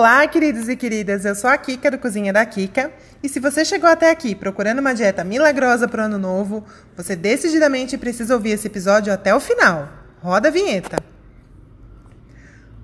Olá, 0.00 0.26
queridos 0.26 0.66
e 0.66 0.76
queridas. 0.76 1.26
Eu 1.26 1.34
sou 1.34 1.50
a 1.50 1.58
Kika 1.58 1.90
do 1.90 1.98
Cozinha 1.98 2.32
da 2.32 2.46
Kika. 2.46 2.90
E 3.22 3.28
se 3.28 3.38
você 3.38 3.66
chegou 3.66 3.86
até 3.86 4.10
aqui 4.10 4.34
procurando 4.34 4.78
uma 4.78 4.94
dieta 4.94 5.22
milagrosa 5.22 5.86
para 5.86 6.00
o 6.00 6.04
ano 6.06 6.16
novo, 6.16 6.64
você 6.96 7.14
decididamente 7.14 7.98
precisa 7.98 8.32
ouvir 8.32 8.52
esse 8.52 8.66
episódio 8.66 9.12
até 9.12 9.34
o 9.34 9.38
final. 9.38 9.90
Roda 10.22 10.48
a 10.48 10.50
vinheta. 10.50 11.09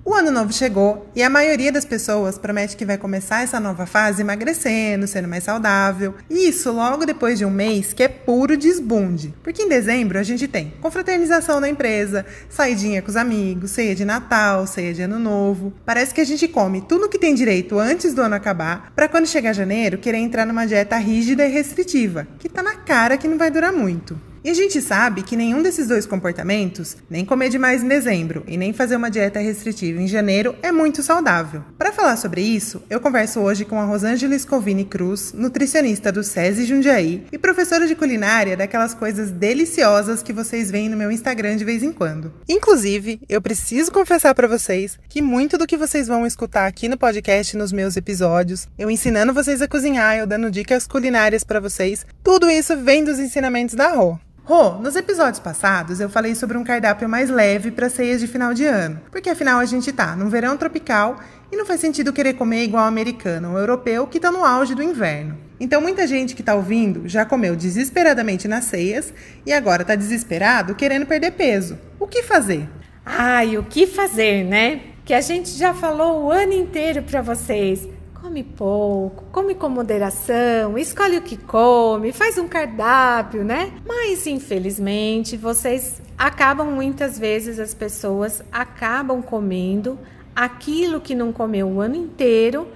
O 0.09 0.13
ano 0.13 0.31
novo 0.31 0.53
chegou 0.53 1.05
e 1.13 1.21
a 1.21 1.29
maioria 1.29 1.69
das 1.69 1.83
pessoas 1.83 2.37
promete 2.37 2.77
que 2.77 2.85
vai 2.85 2.97
começar 2.97 3.43
essa 3.43 3.59
nova 3.59 3.85
fase 3.85 4.21
emagrecendo, 4.21 5.05
sendo 5.05 5.27
mais 5.27 5.43
saudável. 5.43 6.15
E 6.29 6.47
isso 6.47 6.71
logo 6.71 7.05
depois 7.05 7.37
de 7.37 7.43
um 7.43 7.49
mês 7.49 7.91
que 7.91 8.01
é 8.01 8.07
puro 8.07 8.55
desbunde. 8.55 9.33
Porque 9.43 9.63
em 9.63 9.67
dezembro 9.67 10.17
a 10.17 10.23
gente 10.23 10.47
tem 10.47 10.71
confraternização 10.79 11.59
na 11.59 11.67
empresa, 11.67 12.25
saidinha 12.49 13.01
com 13.01 13.09
os 13.09 13.17
amigos, 13.17 13.71
ceia 13.71 13.93
de 13.93 14.05
Natal, 14.05 14.65
ceia 14.65 14.93
de 14.93 15.01
Ano 15.01 15.19
Novo. 15.19 15.73
Parece 15.85 16.13
que 16.13 16.21
a 16.21 16.25
gente 16.25 16.47
come 16.47 16.79
tudo 16.79 17.09
que 17.09 17.19
tem 17.19 17.35
direito 17.35 17.77
antes 17.77 18.13
do 18.13 18.21
ano 18.21 18.35
acabar, 18.35 18.93
para 18.95 19.09
quando 19.09 19.27
chegar 19.27 19.51
janeiro 19.51 19.97
querer 19.97 20.19
entrar 20.19 20.45
numa 20.45 20.65
dieta 20.65 20.95
rígida 20.95 21.45
e 21.45 21.51
restritiva, 21.51 22.25
que 22.39 22.47
tá 22.47 22.63
na 22.63 22.75
cara 22.75 23.17
que 23.17 23.27
não 23.27 23.37
vai 23.37 23.51
durar 23.51 23.73
muito. 23.73 24.17
E 24.47 24.49
a 24.49 24.53
gente 24.53 24.81
sabe 24.81 25.23
que 25.23 25.35
nenhum 25.35 25.61
desses 25.61 25.89
dois 25.89 26.05
comportamentos, 26.05 26.95
nem 27.09 27.25
comer 27.25 27.49
demais 27.49 27.83
em 27.83 27.87
dezembro 27.89 28.45
e 28.47 28.55
nem 28.55 28.71
fazer 28.71 28.95
uma 28.95 29.11
dieta 29.11 29.41
restritiva 29.41 30.01
em 30.01 30.07
janeiro, 30.07 30.55
é 30.61 30.71
muito 30.71 31.03
saudável. 31.03 31.65
Para 31.77 31.91
falar 31.91 32.15
sobre 32.15 32.39
isso, 32.39 32.81
eu 32.89 33.01
converso 33.01 33.41
hoje 33.41 33.65
com 33.65 33.77
a 33.77 33.83
Rosângela 33.83 34.39
Scovini 34.39 34.85
Cruz, 34.85 35.33
nutricionista 35.33 36.13
do 36.13 36.23
SESI 36.23 36.63
Jundiaí 36.63 37.25
e 37.29 37.37
professora 37.37 37.85
de 37.85 37.93
culinária 37.93 38.55
daquelas 38.55 38.93
coisas 38.93 39.31
deliciosas 39.31 40.23
que 40.23 40.31
vocês 40.31 40.71
veem 40.71 40.87
no 40.87 40.95
meu 40.95 41.11
Instagram 41.11 41.57
de 41.57 41.65
vez 41.65 41.83
em 41.83 41.91
quando. 41.91 42.31
Inclusive, 42.47 43.19
eu 43.27 43.41
preciso 43.41 43.91
confessar 43.91 44.33
para 44.33 44.47
vocês 44.47 44.97
que 45.09 45.21
muito 45.21 45.57
do 45.57 45.67
que 45.67 45.75
vocês 45.75 46.07
vão 46.07 46.25
escutar 46.25 46.67
aqui 46.67 46.87
no 46.87 46.97
podcast 46.97 47.57
nos 47.57 47.73
meus 47.73 47.97
episódios, 47.97 48.65
eu 48.79 48.89
ensinando 48.89 49.33
vocês 49.33 49.61
a 49.61 49.67
cozinhar, 49.67 50.17
eu 50.17 50.25
dando 50.25 50.49
dicas 50.49 50.87
culinárias 50.87 51.43
para 51.43 51.59
vocês, 51.59 52.05
tudo 52.23 52.49
isso 52.49 52.77
vem 52.77 53.03
dos 53.03 53.19
ensinamentos 53.19 53.75
da 53.75 53.89
Rô. 53.89 54.17
Rô, 54.47 54.75
nos 54.79 54.95
episódios 54.95 55.41
passados 55.41 55.99
eu 55.99 56.09
falei 56.09 56.33
sobre 56.33 56.57
um 56.57 56.63
cardápio 56.63 57.09
mais 57.09 57.29
leve 57.29 57.69
para 57.69 57.89
ceias 57.89 58.21
de 58.21 58.27
final 58.27 58.53
de 58.53 58.63
ano, 58.63 58.97
porque 59.11 59.29
afinal 59.29 59.59
a 59.59 59.65
gente 59.65 59.91
tá 59.91 60.15
num 60.15 60.29
verão 60.29 60.55
tropical 60.55 61.17
e 61.51 61.57
não 61.57 61.65
faz 61.65 61.81
sentido 61.81 62.13
querer 62.13 62.35
comer 62.35 62.63
igual 62.63 62.85
americano 62.85 63.51
ou 63.51 63.57
europeu 63.57 64.07
que 64.07 64.21
tá 64.21 64.31
no 64.31 64.45
auge 64.45 64.73
do 64.73 64.81
inverno. 64.81 65.37
Então 65.59 65.81
muita 65.81 66.07
gente 66.07 66.33
que 66.33 66.41
tá 66.41 66.55
ouvindo 66.55 67.09
já 67.09 67.25
comeu 67.25 67.57
desesperadamente 67.57 68.47
nas 68.47 68.63
ceias 68.63 69.13
e 69.45 69.51
agora 69.51 69.83
tá 69.83 69.95
desesperado 69.95 70.75
querendo 70.75 71.05
perder 71.05 71.31
peso. 71.31 71.77
O 71.99 72.07
que 72.07 72.23
fazer? 72.23 72.69
Ai, 73.05 73.57
o 73.57 73.63
que 73.63 73.85
fazer, 73.85 74.45
né? 74.45 74.79
Que 75.03 75.13
a 75.13 75.19
gente 75.19 75.49
já 75.57 75.73
falou 75.73 76.23
o 76.23 76.31
ano 76.31 76.53
inteiro 76.53 77.03
para 77.03 77.21
vocês. 77.21 77.85
Come 78.27 78.43
pouco, 78.43 79.23
come 79.31 79.55
com 79.55 79.69
moderação, 79.69 80.77
escolhe 80.77 81.15
o 81.15 81.21
que 81.21 81.37
come, 81.37 82.11
faz 82.11 82.37
um 82.37 82.45
cardápio, 82.45 83.41
né? 83.41 83.71
Mas 83.87 84.27
infelizmente 84.27 85.37
vocês 85.37 86.01
acabam 86.17 86.69
muitas 86.69 87.17
vezes 87.17 87.57
as 87.57 87.73
pessoas 87.73 88.43
acabam 88.51 89.21
comendo 89.21 89.97
aquilo 90.35 90.99
que 90.99 91.15
não 91.15 91.31
comeu 91.31 91.69
o 91.69 91.79
ano 91.79 91.95
inteiro 91.95 92.67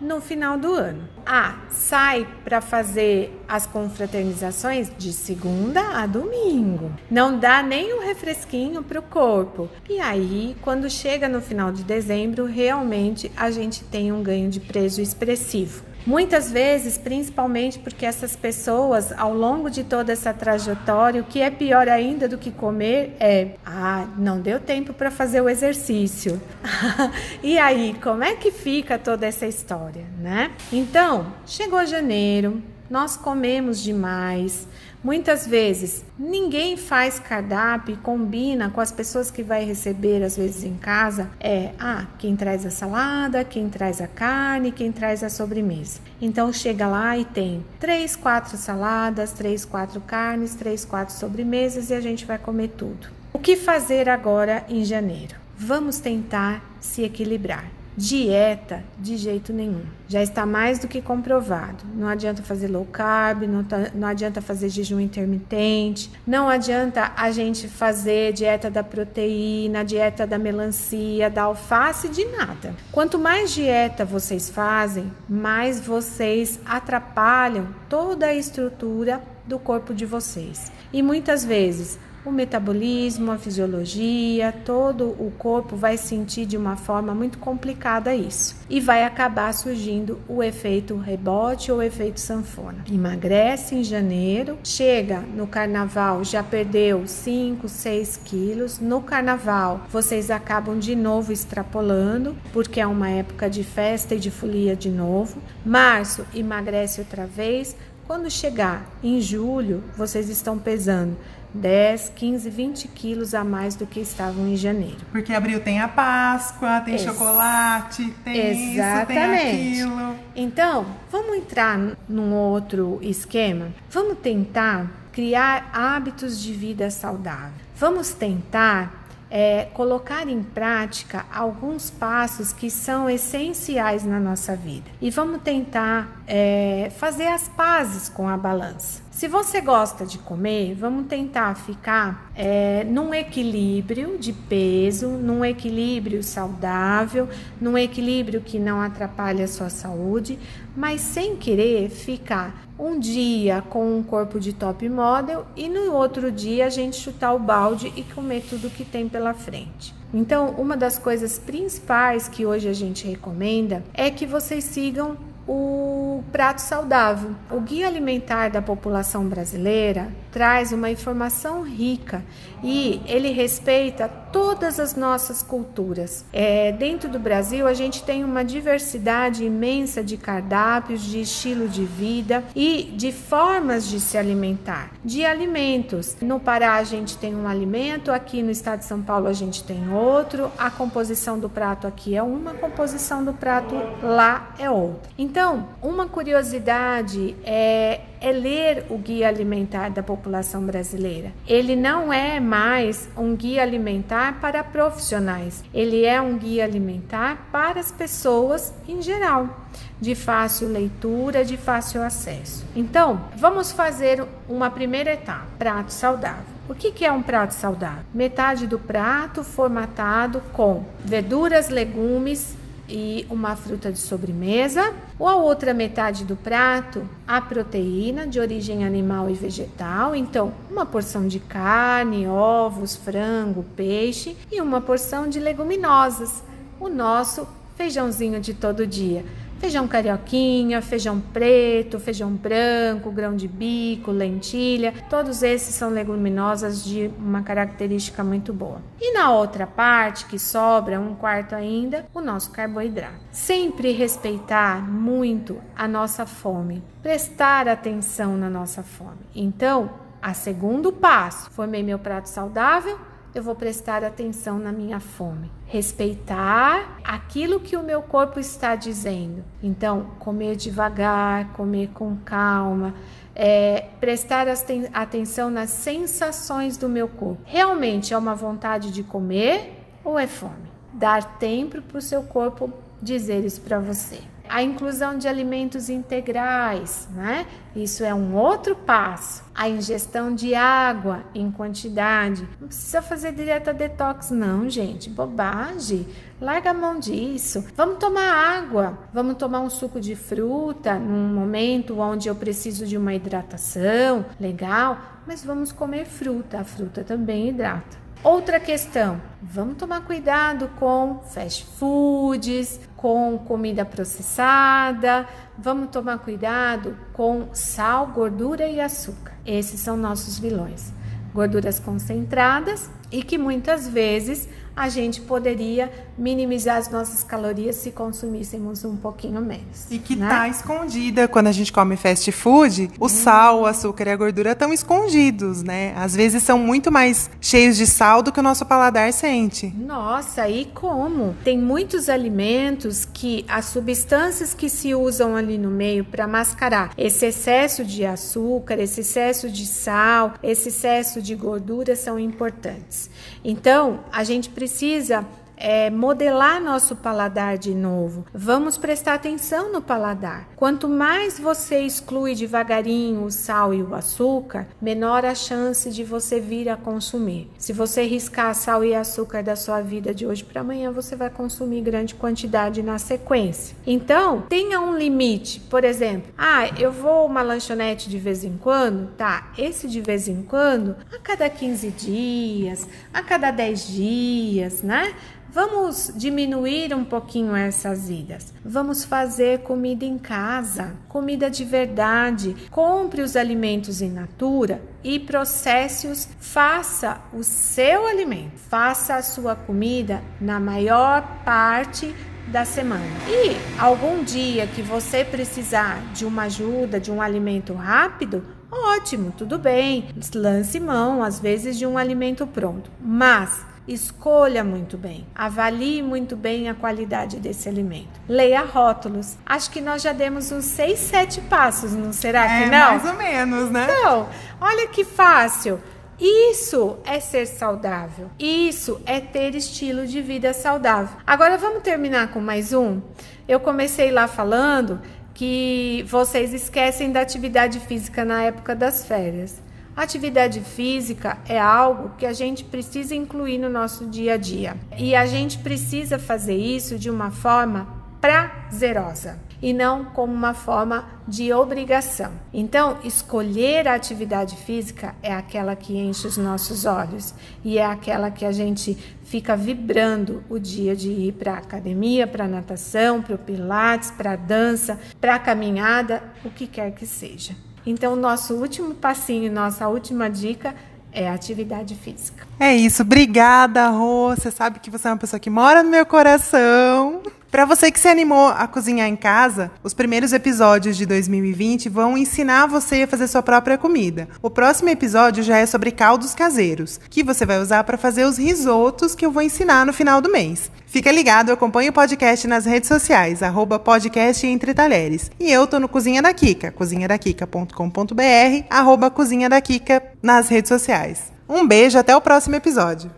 no 0.00 0.20
final 0.20 0.56
do 0.56 0.72
ano. 0.72 1.08
Ah, 1.26 1.58
sai 1.68 2.26
para 2.44 2.60
fazer 2.60 3.38
as 3.46 3.66
confraternizações 3.66 4.90
de 4.96 5.12
segunda 5.12 6.00
a 6.00 6.06
domingo. 6.06 6.90
Não 7.10 7.38
dá 7.38 7.62
nem 7.62 7.94
um 7.94 8.00
refresquinho 8.00 8.82
para 8.82 8.98
o 8.98 9.02
corpo. 9.02 9.68
E 9.88 10.00
aí, 10.00 10.56
quando 10.62 10.88
chega 10.88 11.28
no 11.28 11.40
final 11.40 11.70
de 11.70 11.84
dezembro, 11.84 12.46
realmente 12.46 13.30
a 13.36 13.50
gente 13.50 13.84
tem 13.84 14.10
um 14.10 14.22
ganho 14.22 14.48
de 14.48 14.60
peso 14.60 15.00
expressivo. 15.00 15.89
Muitas 16.06 16.50
vezes, 16.50 16.96
principalmente 16.96 17.78
porque 17.78 18.06
essas 18.06 18.34
pessoas, 18.34 19.12
ao 19.12 19.34
longo 19.34 19.70
de 19.70 19.84
toda 19.84 20.12
essa 20.12 20.32
trajetória, 20.32 21.20
o 21.20 21.24
que 21.24 21.40
é 21.40 21.50
pior 21.50 21.88
ainda 21.88 22.26
do 22.26 22.38
que 22.38 22.50
comer 22.50 23.16
é: 23.20 23.52
ah, 23.64 24.06
não 24.16 24.40
deu 24.40 24.58
tempo 24.58 24.92
para 24.92 25.10
fazer 25.10 25.40
o 25.40 25.48
exercício. 25.48 26.40
e 27.42 27.58
aí, 27.58 27.94
como 28.02 28.24
é 28.24 28.34
que 28.34 28.50
fica 28.50 28.98
toda 28.98 29.26
essa 29.26 29.46
história, 29.46 30.06
né? 30.18 30.52
Então, 30.72 31.32
chegou 31.46 31.84
janeiro, 31.84 32.62
nós 32.88 33.16
comemos 33.16 33.80
demais. 33.80 34.66
Muitas 35.02 35.46
vezes 35.46 36.04
ninguém 36.18 36.76
faz 36.76 37.18
cardápio 37.18 37.94
e 37.94 37.96
combina 37.96 38.68
com 38.68 38.82
as 38.82 38.92
pessoas 38.92 39.30
que 39.30 39.42
vai 39.42 39.64
receber 39.64 40.22
às 40.22 40.36
vezes 40.36 40.62
em 40.62 40.76
casa. 40.76 41.30
É, 41.40 41.70
ah, 41.78 42.06
quem 42.18 42.36
traz 42.36 42.66
a 42.66 42.70
salada, 42.70 43.42
quem 43.42 43.70
traz 43.70 44.02
a 44.02 44.06
carne, 44.06 44.70
quem 44.70 44.92
traz 44.92 45.24
a 45.24 45.30
sobremesa. 45.30 46.00
Então 46.20 46.52
chega 46.52 46.86
lá 46.86 47.16
e 47.16 47.24
tem 47.24 47.64
três, 47.78 48.14
quatro 48.14 48.58
saladas, 48.58 49.32
três, 49.32 49.64
quatro 49.64 50.02
carnes, 50.02 50.54
três, 50.54 50.84
quatro 50.84 51.14
sobremesas 51.14 51.88
e 51.88 51.94
a 51.94 52.00
gente 52.00 52.26
vai 52.26 52.36
comer 52.36 52.68
tudo. 52.68 53.08
O 53.32 53.38
que 53.38 53.56
fazer 53.56 54.06
agora 54.06 54.66
em 54.68 54.84
janeiro? 54.84 55.34
Vamos 55.56 55.98
tentar 55.98 56.62
se 56.78 57.02
equilibrar. 57.02 57.79
Dieta, 58.00 58.82
de 58.98 59.18
jeito 59.18 59.52
nenhum. 59.52 59.82
Já 60.08 60.22
está 60.22 60.46
mais 60.46 60.78
do 60.78 60.88
que 60.88 61.02
comprovado. 61.02 61.84
Não 61.94 62.08
adianta 62.08 62.42
fazer 62.42 62.66
low 62.66 62.86
carb, 62.86 63.42
não, 63.42 63.62
tá, 63.62 63.90
não 63.94 64.08
adianta 64.08 64.40
fazer 64.40 64.70
jejum 64.70 64.98
intermitente, 64.98 66.10
não 66.26 66.48
adianta 66.48 67.12
a 67.14 67.30
gente 67.30 67.68
fazer 67.68 68.32
dieta 68.32 68.70
da 68.70 68.82
proteína, 68.82 69.84
dieta 69.84 70.26
da 70.26 70.38
melancia, 70.38 71.28
da 71.28 71.42
alface, 71.42 72.08
de 72.08 72.24
nada. 72.24 72.74
Quanto 72.90 73.18
mais 73.18 73.50
dieta 73.50 74.02
vocês 74.02 74.48
fazem, 74.48 75.12
mais 75.28 75.78
vocês 75.78 76.58
atrapalham 76.64 77.68
toda 77.86 78.28
a 78.28 78.34
estrutura 78.34 79.20
do 79.46 79.58
corpo 79.58 79.92
de 79.92 80.06
vocês. 80.06 80.72
E 80.90 81.02
muitas 81.02 81.44
vezes 81.44 81.98
o 82.24 82.30
metabolismo, 82.30 83.30
a 83.30 83.38
fisiologia, 83.38 84.52
todo 84.64 85.06
o 85.06 85.32
corpo 85.38 85.76
vai 85.76 85.96
sentir 85.96 86.46
de 86.46 86.56
uma 86.56 86.76
forma 86.76 87.14
muito 87.14 87.38
complicada 87.38 88.14
isso. 88.14 88.56
E 88.68 88.80
vai 88.80 89.04
acabar 89.04 89.52
surgindo 89.54 90.18
o 90.28 90.42
efeito 90.42 90.96
rebote 90.96 91.72
ou 91.72 91.82
efeito 91.82 92.20
sanfona. 92.20 92.84
Emagrece 92.90 93.74
em 93.74 93.84
janeiro, 93.84 94.58
chega 94.62 95.20
no 95.20 95.46
carnaval, 95.46 96.22
já 96.22 96.42
perdeu 96.42 97.06
5, 97.06 97.68
6 97.68 98.20
quilos. 98.24 98.78
No 98.78 99.00
carnaval, 99.00 99.86
vocês 99.90 100.30
acabam 100.30 100.78
de 100.78 100.94
novo 100.94 101.32
extrapolando, 101.32 102.36
porque 102.52 102.80
é 102.80 102.86
uma 102.86 103.08
época 103.08 103.48
de 103.48 103.64
festa 103.64 104.14
e 104.14 104.18
de 104.18 104.30
folia 104.30 104.76
de 104.76 104.90
novo. 104.90 105.40
Março, 105.64 106.26
emagrece 106.34 107.00
outra 107.00 107.26
vez. 107.26 107.74
Quando 108.06 108.28
chegar 108.28 108.84
em 109.04 109.20
julho, 109.20 109.84
vocês 109.96 110.28
estão 110.28 110.58
pesando 110.58 111.16
10, 111.54 112.12
15, 112.14 112.50
20 112.50 112.88
quilos 112.88 113.34
a 113.34 113.44
mais 113.44 113.74
do 113.74 113.86
que 113.86 114.00
estavam 114.00 114.46
em 114.46 114.56
janeiro. 114.56 114.98
Porque 115.10 115.32
abril 115.32 115.60
tem 115.60 115.80
a 115.80 115.88
Páscoa, 115.88 116.80
tem 116.80 116.94
Ex 116.94 117.02
chocolate, 117.02 118.10
tem 118.24 118.74
Exatamente. 118.74 119.72
isso, 119.72 119.88
tem 119.88 119.94
aquilo. 119.94 120.16
Então, 120.34 120.86
vamos 121.10 121.36
entrar 121.36 121.78
num 122.08 122.32
outro 122.34 122.98
esquema? 123.02 123.68
Vamos 123.90 124.18
tentar 124.18 124.90
criar 125.12 125.70
hábitos 125.72 126.40
de 126.40 126.52
vida 126.52 126.90
saudável. 126.90 127.52
Vamos 127.76 128.10
tentar 128.10 129.00
é, 129.30 129.68
colocar 129.72 130.28
em 130.28 130.42
prática 130.42 131.24
alguns 131.32 131.88
passos 131.88 132.52
que 132.52 132.68
são 132.70 133.08
essenciais 133.08 134.04
na 134.04 134.18
nossa 134.18 134.56
vida. 134.56 134.90
E 135.00 135.10
vamos 135.10 135.42
tentar 135.42 136.22
é, 136.26 136.90
fazer 136.98 137.28
as 137.28 137.48
pazes 137.48 138.08
com 138.08 138.28
a 138.28 138.36
balança. 138.36 139.02
Se 139.20 139.28
você 139.28 139.60
gosta 139.60 140.06
de 140.06 140.16
comer, 140.16 140.74
vamos 140.74 141.06
tentar 141.06 141.54
ficar 141.54 142.32
é, 142.34 142.84
num 142.84 143.12
equilíbrio 143.12 144.16
de 144.16 144.32
peso, 144.32 145.08
num 145.10 145.44
equilíbrio 145.44 146.22
saudável, 146.22 147.28
num 147.60 147.76
equilíbrio 147.76 148.40
que 148.40 148.58
não 148.58 148.80
atrapalhe 148.80 149.42
a 149.42 149.46
sua 149.46 149.68
saúde, 149.68 150.38
mas 150.74 151.02
sem 151.02 151.36
querer 151.36 151.90
ficar 151.90 152.66
um 152.78 152.98
dia 152.98 153.62
com 153.68 153.98
um 153.98 154.02
corpo 154.02 154.40
de 154.40 154.54
top 154.54 154.88
model 154.88 155.44
e 155.54 155.68
no 155.68 155.92
outro 155.92 156.32
dia 156.32 156.64
a 156.64 156.70
gente 156.70 156.96
chutar 156.96 157.34
o 157.34 157.38
balde 157.38 157.92
e 157.94 158.02
comer 158.02 158.42
tudo 158.48 158.70
que 158.70 158.86
tem 158.86 159.06
pela 159.06 159.34
frente. 159.34 159.94
Então, 160.14 160.54
uma 160.56 160.78
das 160.78 160.98
coisas 160.98 161.38
principais 161.38 162.26
que 162.26 162.46
hoje 162.46 162.70
a 162.70 162.72
gente 162.72 163.06
recomenda 163.06 163.84
é 163.92 164.10
que 164.10 164.24
vocês 164.24 164.64
sigam 164.64 165.28
o 165.46 166.22
prato 166.30 166.60
saudável. 166.60 167.34
O 167.50 167.60
Guia 167.60 167.86
Alimentar 167.86 168.50
da 168.50 168.62
População 168.62 169.24
Brasileira 169.26 170.08
traz 170.32 170.72
uma 170.72 170.90
informação 170.90 171.62
rica 171.62 172.22
e 172.62 173.00
ele 173.06 173.30
respeita 173.30 174.08
todas 174.08 174.78
as 174.78 174.94
nossas 174.94 175.42
culturas. 175.42 176.24
É, 176.32 176.72
dentro 176.72 177.08
do 177.08 177.18
Brasil, 177.18 177.66
a 177.66 177.74
gente 177.74 178.02
tem 178.02 178.22
uma 178.24 178.44
diversidade 178.44 179.44
imensa 179.44 180.04
de 180.04 180.16
cardápios, 180.16 181.02
de 181.02 181.22
estilo 181.22 181.68
de 181.68 181.84
vida 181.84 182.44
e 182.54 182.92
de 182.96 183.12
formas 183.12 183.88
de 183.88 183.98
se 183.98 184.16
alimentar, 184.16 184.92
de 185.04 185.24
alimentos. 185.24 186.16
No 186.20 186.38
Pará, 186.38 186.74
a 186.74 186.84
gente 186.84 187.16
tem 187.16 187.34
um 187.34 187.48
alimento, 187.48 188.12
aqui 188.12 188.42
no 188.42 188.50
estado 188.50 188.80
de 188.80 188.84
São 188.84 189.02
Paulo, 189.02 189.26
a 189.26 189.32
gente 189.32 189.64
tem 189.64 189.92
outro. 189.92 190.50
A 190.58 190.70
composição 190.70 191.38
do 191.38 191.48
prato 191.48 191.86
aqui 191.86 192.14
é 192.14 192.22
uma, 192.22 192.52
a 192.52 192.54
composição 192.54 193.24
do 193.24 193.32
prato 193.32 193.74
lá 194.02 194.54
é 194.58 194.70
outra. 194.70 195.10
Então, 195.18 195.68
uma 195.82 196.06
curiosidade 196.06 197.34
é 197.44 198.00
é 198.20 198.32
ler 198.32 198.86
o 198.90 198.98
guia 198.98 199.28
alimentar 199.28 199.88
da 199.90 200.02
população 200.02 200.64
brasileira. 200.64 201.32
Ele 201.46 201.74
não 201.74 202.12
é 202.12 202.38
mais 202.38 203.08
um 203.16 203.34
guia 203.34 203.62
alimentar 203.62 204.40
para 204.40 204.62
profissionais, 204.62 205.64
ele 205.72 206.04
é 206.04 206.20
um 206.20 206.36
guia 206.36 206.64
alimentar 206.64 207.48
para 207.50 207.80
as 207.80 207.90
pessoas 207.90 208.72
em 208.86 209.00
geral, 209.00 209.66
de 210.00 210.14
fácil 210.14 210.68
leitura, 210.68 211.44
de 211.44 211.56
fácil 211.56 212.02
acesso. 212.02 212.64
Então, 212.74 213.20
vamos 213.36 213.72
fazer 213.72 214.24
uma 214.48 214.70
primeira 214.70 215.12
etapa: 215.12 215.46
prato 215.58 215.92
saudável. 215.92 216.60
O 216.68 216.74
que 216.74 217.04
é 217.04 217.10
um 217.10 217.20
prato 217.20 217.52
saudável? 217.52 218.04
Metade 218.14 218.66
do 218.66 218.78
prato 218.78 219.42
formatado 219.42 220.40
com 220.52 220.84
verduras, 221.04 221.68
legumes, 221.68 222.56
e 222.90 223.26
uma 223.30 223.54
fruta 223.54 223.92
de 223.92 223.98
sobremesa, 223.98 224.92
ou 225.18 225.28
a 225.28 225.36
outra 225.36 225.72
metade 225.72 226.24
do 226.24 226.34
prato, 226.34 227.08
a 227.26 227.40
proteína 227.40 228.26
de 228.26 228.40
origem 228.40 228.84
animal 228.84 229.30
e 229.30 229.34
vegetal, 229.34 230.14
então 230.14 230.52
uma 230.70 230.84
porção 230.84 231.28
de 231.28 231.38
carne, 231.38 232.26
ovos, 232.26 232.96
frango, 232.96 233.64
peixe 233.76 234.36
e 234.50 234.60
uma 234.60 234.80
porção 234.80 235.28
de 235.28 235.38
leguminosas, 235.38 236.42
o 236.80 236.88
nosso 236.88 237.46
feijãozinho 237.76 238.40
de 238.40 238.52
todo 238.52 238.86
dia 238.86 239.24
feijão 239.60 239.86
carioquinha, 239.86 240.80
feijão 240.80 241.20
preto, 241.20 242.00
feijão 242.00 242.32
branco, 242.32 243.10
grão 243.10 243.36
de 243.36 243.46
bico, 243.46 244.10
lentilha, 244.10 244.94
todos 245.08 245.42
esses 245.42 245.74
são 245.74 245.90
leguminosas 245.90 246.82
de 246.82 247.10
uma 247.18 247.42
característica 247.42 248.24
muito 248.24 248.54
boa. 248.54 248.80
E 248.98 249.12
na 249.12 249.30
outra 249.30 249.66
parte, 249.66 250.24
que 250.24 250.38
sobra 250.38 250.98
um 250.98 251.14
quarto 251.14 251.54
ainda, 251.54 252.06
o 252.14 252.22
nosso 252.22 252.50
carboidrato. 252.50 253.20
Sempre 253.30 253.92
respeitar 253.92 254.82
muito 254.82 255.58
a 255.76 255.86
nossa 255.86 256.24
fome, 256.24 256.82
prestar 257.02 257.68
atenção 257.68 258.36
na 258.38 258.48
nossa 258.48 258.82
fome. 258.82 259.18
Então, 259.34 259.90
a 260.22 260.32
segundo 260.32 260.90
passo, 260.90 261.50
formei 261.50 261.82
meu 261.82 261.98
prato 261.98 262.28
saudável, 262.28 262.98
eu 263.34 263.42
vou 263.42 263.54
prestar 263.54 264.04
atenção 264.04 264.58
na 264.58 264.72
minha 264.72 264.98
fome, 264.98 265.50
respeitar 265.66 266.98
aquilo 267.04 267.60
que 267.60 267.76
o 267.76 267.82
meu 267.82 268.02
corpo 268.02 268.40
está 268.40 268.74
dizendo. 268.74 269.44
Então, 269.62 270.10
comer 270.18 270.56
devagar, 270.56 271.52
comer 271.52 271.90
com 271.94 272.16
calma, 272.24 272.94
é, 273.34 273.86
prestar 274.00 274.46
atenção 274.92 275.50
nas 275.50 275.70
sensações 275.70 276.76
do 276.76 276.88
meu 276.88 277.08
corpo. 277.08 277.40
Realmente 277.44 278.12
é 278.12 278.18
uma 278.18 278.34
vontade 278.34 278.90
de 278.90 279.02
comer 279.02 279.78
ou 280.04 280.18
é 280.18 280.26
fome? 280.26 280.70
Dar 280.92 281.38
tempo 281.38 281.80
para 281.82 281.98
o 281.98 282.02
seu 282.02 282.22
corpo 282.22 282.72
dizer 283.00 283.44
isso 283.44 283.60
para 283.60 283.78
você 283.78 284.20
a 284.50 284.62
inclusão 284.62 285.16
de 285.16 285.28
alimentos 285.28 285.88
integrais, 285.88 287.08
né? 287.14 287.46
Isso 287.74 288.02
é 288.02 288.12
um 288.12 288.34
outro 288.34 288.74
passo. 288.74 289.44
A 289.54 289.68
ingestão 289.68 290.34
de 290.34 290.56
água 290.56 291.22
em 291.32 291.52
quantidade. 291.52 292.48
Não 292.60 292.66
precisa 292.66 293.00
fazer 293.00 293.32
dieta 293.32 293.72
detox, 293.72 294.30
não, 294.30 294.68
gente. 294.68 295.08
Bobagem. 295.08 296.04
Larga 296.40 296.70
a 296.70 296.74
mão 296.74 296.98
disso. 296.98 297.64
Vamos 297.76 297.98
tomar 297.98 298.58
água. 298.58 298.98
Vamos 299.12 299.36
tomar 299.36 299.60
um 299.60 299.70
suco 299.70 300.00
de 300.00 300.16
fruta 300.16 300.98
num 300.98 301.32
momento 301.32 302.00
onde 302.00 302.28
eu 302.28 302.34
preciso 302.34 302.84
de 302.86 302.96
uma 302.96 303.14
hidratação. 303.14 304.26
Legal. 304.40 304.98
Mas 305.26 305.44
vamos 305.44 305.70
comer 305.70 306.06
fruta. 306.06 306.58
A 306.58 306.64
fruta 306.64 307.04
também 307.04 307.50
hidrata. 307.50 308.09
Outra 308.22 308.60
questão, 308.60 309.18
vamos 309.40 309.78
tomar 309.78 310.02
cuidado 310.02 310.68
com 310.78 311.22
fast 311.22 311.64
foods, 311.78 312.78
com 312.94 313.38
comida 313.38 313.82
processada, 313.82 315.26
vamos 315.56 315.88
tomar 315.88 316.18
cuidado 316.18 316.98
com 317.14 317.48
sal, 317.54 318.08
gordura 318.08 318.68
e 318.68 318.78
açúcar. 318.78 319.32
Esses 319.46 319.80
são 319.80 319.96
nossos 319.96 320.38
vilões. 320.38 320.92
Gorduras 321.32 321.80
concentradas 321.80 322.90
e 323.10 323.22
que 323.22 323.38
muitas 323.38 323.88
vezes 323.88 324.46
a 324.76 324.88
gente 324.88 325.20
poderia 325.20 325.90
minimizar 326.16 326.76
as 326.76 326.90
nossas 326.90 327.22
calorias 327.22 327.76
se 327.76 327.90
consumíssemos 327.90 328.84
um 328.84 328.96
pouquinho 328.96 329.40
menos. 329.40 329.90
E 329.90 329.98
que 329.98 330.16
né? 330.16 330.28
tá 330.28 330.48
escondida 330.48 331.26
quando 331.28 331.48
a 331.48 331.52
gente 331.52 331.72
come 331.72 331.96
fast 331.96 332.30
food, 332.32 332.90
o 332.98 333.06
hum. 333.06 333.08
sal, 333.08 333.60
o 333.60 333.66
açúcar 333.66 334.06
e 334.06 334.10
a 334.10 334.16
gordura 334.16 334.52
estão 334.52 334.72
escondidos, 334.72 335.62
né? 335.62 335.94
Às 335.96 336.14
vezes 336.14 336.42
são 336.42 336.58
muito 336.58 336.90
mais 336.90 337.30
cheios 337.40 337.76
de 337.76 337.86
sal 337.86 338.22
do 338.22 338.32
que 338.32 338.40
o 338.40 338.42
nosso 338.42 338.64
paladar 338.64 339.12
sente. 339.12 339.66
Nossa, 339.76 340.48
e 340.48 340.66
como? 340.66 341.36
Tem 341.44 341.58
muitos 341.58 342.08
alimentos 342.08 343.04
que 343.04 343.44
as 343.48 343.66
substâncias 343.66 344.54
que 344.54 344.68
se 344.68 344.94
usam 344.94 345.36
ali 345.36 345.58
no 345.58 345.70
meio 345.70 346.04
para 346.04 346.26
mascarar 346.26 346.92
esse 346.96 347.26
excesso 347.26 347.84
de 347.84 348.04
açúcar, 348.04 348.78
esse 348.78 349.00
excesso 349.00 349.50
de 349.50 349.66
sal, 349.66 350.34
esse 350.42 350.68
excesso 350.68 351.22
de 351.22 351.34
gordura 351.34 351.96
são 351.96 352.18
importantes. 352.18 353.10
Então, 353.44 354.00
a 354.12 354.22
gente 354.22 354.50
precisa 354.60 355.24
é, 355.60 355.90
modelar 355.90 356.60
nosso 356.60 356.96
paladar 356.96 357.58
de 357.58 357.74
novo. 357.74 358.24
Vamos 358.32 358.78
prestar 358.78 359.14
atenção 359.14 359.70
no 359.70 359.82
paladar. 359.82 360.48
Quanto 360.56 360.88
mais 360.88 361.38
você 361.38 361.80
exclui 361.80 362.34
devagarinho 362.34 363.24
o 363.24 363.30
sal 363.30 363.74
e 363.74 363.82
o 363.82 363.94
açúcar, 363.94 364.66
menor 364.80 365.24
a 365.24 365.34
chance 365.34 365.90
de 365.90 366.02
você 366.02 366.40
vir 366.40 366.68
a 366.68 366.76
consumir. 366.76 367.50
Se 367.58 367.72
você 367.72 368.04
riscar 368.04 368.54
sal 368.54 368.82
e 368.82 368.94
açúcar 368.94 369.42
da 369.42 369.54
sua 369.54 369.82
vida 369.82 370.14
de 370.14 370.26
hoje 370.26 370.42
para 370.42 370.62
amanhã, 370.62 370.90
você 370.90 371.14
vai 371.14 371.28
consumir 371.28 371.82
grande 371.82 372.14
quantidade 372.14 372.82
na 372.82 372.98
sequência. 372.98 373.76
Então, 373.86 374.42
tenha 374.48 374.80
um 374.80 374.96
limite. 374.96 375.60
Por 375.60 375.84
exemplo, 375.84 376.32
ah, 376.38 376.68
eu 376.78 376.90
vou 376.90 377.26
uma 377.26 377.42
lanchonete 377.42 378.08
de 378.08 378.18
vez 378.18 378.44
em 378.44 378.56
quando, 378.56 379.10
tá? 379.16 379.52
Esse 379.58 379.86
de 379.86 380.00
vez 380.00 380.26
em 380.26 380.42
quando, 380.42 380.96
a 381.12 381.18
cada 381.18 381.50
15 381.50 381.90
dias, 381.90 382.88
a 383.12 383.22
cada 383.22 383.50
10 383.50 383.88
dias, 383.88 384.82
né? 384.82 385.14
Vamos 385.52 386.12
diminuir 386.14 386.94
um 386.94 387.04
pouquinho 387.04 387.56
essas 387.56 388.08
idas. 388.08 388.54
Vamos 388.64 389.02
fazer 389.02 389.60
comida 389.60 390.04
em 390.04 390.16
casa, 390.16 390.94
comida 391.08 391.50
de 391.50 391.64
verdade. 391.64 392.54
Compre 392.70 393.20
os 393.20 393.34
alimentos 393.34 394.00
em 394.00 394.10
natura 394.10 394.80
e 395.02 395.18
processe-os. 395.18 396.28
Faça 396.38 397.20
o 397.32 397.42
seu 397.42 398.06
alimento, 398.06 398.58
faça 398.58 399.16
a 399.16 399.22
sua 399.22 399.56
comida 399.56 400.22
na 400.40 400.60
maior 400.60 401.42
parte 401.44 402.14
da 402.46 402.64
semana. 402.64 403.02
E 403.28 403.56
algum 403.80 404.22
dia 404.22 404.68
que 404.68 404.82
você 404.82 405.24
precisar 405.24 406.00
de 406.14 406.24
uma 406.24 406.44
ajuda, 406.44 407.00
de 407.00 407.10
um 407.10 407.20
alimento 407.20 407.74
rápido, 407.74 408.44
ótimo, 408.70 409.32
tudo 409.36 409.58
bem. 409.58 410.10
Lance 410.32 410.78
mão, 410.78 411.24
às 411.24 411.40
vezes, 411.40 411.76
de 411.76 411.86
um 411.86 411.98
alimento 411.98 412.46
pronto. 412.46 412.88
Mas 413.00 413.68
Escolha 413.90 414.62
muito 414.62 414.96
bem, 414.96 415.26
avalie 415.34 416.00
muito 416.00 416.36
bem 416.36 416.68
a 416.68 416.74
qualidade 416.74 417.40
desse 417.40 417.68
alimento. 417.68 418.20
Leia 418.28 418.60
rótulos. 418.60 419.36
Acho 419.44 419.68
que 419.68 419.80
nós 419.80 420.00
já 420.00 420.12
demos 420.12 420.52
uns 420.52 420.64
seis, 420.66 421.00
sete 421.00 421.40
passos, 421.40 421.90
não 421.90 422.12
será 422.12 422.44
é, 422.44 422.62
que 422.62 422.70
não? 422.70 422.98
Mais 422.98 423.04
ou 423.04 423.14
menos, 423.14 423.68
né? 423.68 423.88
Então, 423.90 424.28
olha 424.60 424.86
que 424.86 425.02
fácil. 425.02 425.80
Isso 426.20 426.98
é 427.04 427.18
ser 427.18 427.46
saudável. 427.46 428.30
Isso 428.38 429.00
é 429.04 429.18
ter 429.18 429.56
estilo 429.56 430.06
de 430.06 430.22
vida 430.22 430.52
saudável. 430.52 431.16
Agora 431.26 431.58
vamos 431.58 431.82
terminar 431.82 432.28
com 432.28 432.40
mais 432.40 432.72
um. 432.72 433.00
Eu 433.48 433.58
comecei 433.58 434.12
lá 434.12 434.28
falando 434.28 435.00
que 435.34 436.04
vocês 436.06 436.54
esquecem 436.54 437.10
da 437.10 437.22
atividade 437.22 437.80
física 437.80 438.24
na 438.24 438.44
época 438.44 438.76
das 438.76 439.04
férias. 439.04 439.60
Atividade 439.96 440.60
física 440.60 441.38
é 441.48 441.58
algo 441.58 442.12
que 442.16 442.24
a 442.24 442.32
gente 442.32 442.64
precisa 442.64 443.14
incluir 443.14 443.58
no 443.58 443.68
nosso 443.68 444.06
dia 444.06 444.34
a 444.34 444.36
dia. 444.36 444.76
E 444.96 445.14
a 445.14 445.26
gente 445.26 445.58
precisa 445.58 446.18
fazer 446.18 446.56
isso 446.56 446.98
de 446.98 447.10
uma 447.10 447.30
forma 447.30 448.00
prazerosa 448.20 449.38
e 449.62 449.72
não 449.72 450.04
como 450.06 450.32
uma 450.32 450.54
forma 450.54 451.06
de 451.28 451.52
obrigação. 451.52 452.32
Então, 452.52 452.98
escolher 453.04 453.86
a 453.86 453.94
atividade 453.94 454.56
física 454.56 455.14
é 455.22 455.32
aquela 455.32 455.76
que 455.76 455.96
enche 455.96 456.26
os 456.26 456.36
nossos 456.36 456.84
olhos 456.86 457.34
e 457.64 457.78
é 457.78 457.84
aquela 457.84 458.30
que 458.30 458.44
a 458.44 458.52
gente 458.52 458.96
fica 459.24 459.56
vibrando 459.56 460.42
o 460.48 460.58
dia 460.58 460.96
de 460.96 461.10
ir 461.10 461.32
para 461.32 461.54
a 461.54 461.58
academia, 461.58 462.26
para 462.26 462.48
natação, 462.48 463.22
para 463.22 463.34
o 463.34 463.38
pilates, 463.38 464.10
para 464.10 464.34
dança, 464.34 464.98
para 465.20 465.38
caminhada, 465.38 466.22
o 466.44 466.50
que 466.50 466.66
quer 466.66 466.92
que 466.92 467.06
seja. 467.06 467.54
Então, 467.86 468.14
nosso 468.14 468.54
último 468.54 468.94
passinho, 468.94 469.50
nossa 469.50 469.88
última 469.88 470.28
dica 470.28 470.74
é 471.12 471.28
atividade 471.28 471.94
física. 471.94 472.46
É 472.58 472.74
isso. 472.74 473.02
Obrigada, 473.02 473.88
Rô. 473.88 474.30
Você 474.30 474.50
sabe 474.50 474.78
que 474.78 474.90
você 474.90 475.08
é 475.08 475.10
uma 475.10 475.16
pessoa 475.16 475.40
que 475.40 475.50
mora 475.50 475.82
no 475.82 475.90
meu 475.90 476.06
coração. 476.06 477.22
Para 477.50 477.64
você 477.64 477.90
que 477.90 477.98
se 477.98 478.06
animou 478.06 478.46
a 478.46 478.68
cozinhar 478.68 479.08
em 479.08 479.16
casa, 479.16 479.72
os 479.82 479.92
primeiros 479.92 480.32
episódios 480.32 480.96
de 480.96 481.04
2020 481.04 481.88
vão 481.88 482.16
ensinar 482.16 482.68
você 482.68 483.02
a 483.02 483.08
fazer 483.08 483.26
sua 483.26 483.42
própria 483.42 483.76
comida. 483.76 484.28
O 484.40 484.48
próximo 484.48 484.88
episódio 484.88 485.42
já 485.42 485.58
é 485.58 485.66
sobre 485.66 485.90
caldos 485.90 486.32
caseiros, 486.32 487.00
que 487.10 487.24
você 487.24 487.44
vai 487.44 487.58
usar 487.58 487.82
para 487.82 487.98
fazer 487.98 488.24
os 488.24 488.38
risotos 488.38 489.16
que 489.16 489.26
eu 489.26 489.32
vou 489.32 489.42
ensinar 489.42 489.84
no 489.84 489.92
final 489.92 490.20
do 490.20 490.30
mês. 490.30 490.70
Fica 490.86 491.10
ligado, 491.10 491.50
acompanhe 491.50 491.88
o 491.88 491.92
podcast 491.92 492.46
nas 492.46 492.66
redes 492.66 492.86
sociais, 492.86 493.42
arroba 493.42 493.80
podcast 493.80 494.46
Entre 494.46 494.72
Talheres. 494.72 495.28
E 495.40 495.50
eu 495.50 495.66
tô 495.66 495.80
no 495.80 495.88
Cozinha 495.88 496.22
da 496.22 496.32
Kika, 496.32 496.70
cozinhadakika.com.br, 496.70 498.64
arroba 498.70 499.10
Cozinha 499.10 499.48
da 499.48 499.60
Kika 499.60 500.00
nas 500.22 500.48
redes 500.48 500.68
sociais. 500.68 501.32
Um 501.48 501.66
beijo, 501.66 501.98
até 501.98 502.14
o 502.14 502.20
próximo 502.20 502.54
episódio. 502.54 503.10